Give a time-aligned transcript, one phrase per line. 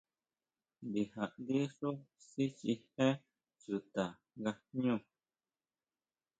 [0.85, 1.89] Ndija ndí xú
[2.27, 3.07] sichijé
[3.61, 4.05] chuta
[4.37, 4.95] nga ma jñú.